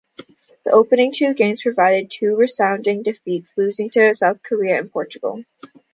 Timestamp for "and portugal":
4.79-5.43